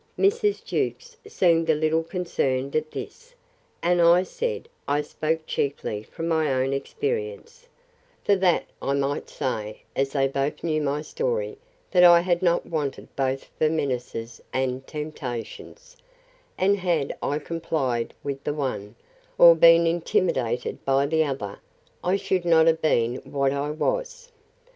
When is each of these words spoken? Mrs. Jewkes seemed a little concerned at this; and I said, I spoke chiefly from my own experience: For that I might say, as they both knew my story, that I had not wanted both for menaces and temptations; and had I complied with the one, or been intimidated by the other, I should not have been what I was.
Mrs. 0.17 0.63
Jewkes 0.63 1.15
seemed 1.27 1.69
a 1.69 1.75
little 1.75 2.01
concerned 2.01 2.75
at 2.75 2.89
this; 2.89 3.35
and 3.83 4.01
I 4.01 4.23
said, 4.23 4.67
I 4.87 5.03
spoke 5.03 5.45
chiefly 5.45 6.01
from 6.01 6.27
my 6.27 6.51
own 6.51 6.73
experience: 6.73 7.67
For 8.23 8.35
that 8.37 8.65
I 8.81 8.93
might 8.95 9.29
say, 9.29 9.83
as 9.95 10.13
they 10.13 10.27
both 10.27 10.63
knew 10.63 10.81
my 10.81 11.03
story, 11.03 11.59
that 11.91 12.03
I 12.03 12.21
had 12.21 12.41
not 12.41 12.65
wanted 12.65 13.15
both 13.15 13.43
for 13.59 13.69
menaces 13.69 14.41
and 14.51 14.87
temptations; 14.87 15.97
and 16.57 16.79
had 16.79 17.15
I 17.21 17.37
complied 17.37 18.15
with 18.23 18.43
the 18.43 18.55
one, 18.55 18.95
or 19.37 19.55
been 19.55 19.85
intimidated 19.85 20.83
by 20.83 21.05
the 21.05 21.23
other, 21.25 21.59
I 22.03 22.15
should 22.15 22.43
not 22.43 22.65
have 22.65 22.81
been 22.81 23.17
what 23.17 23.53
I 23.53 23.69
was. 23.69 24.31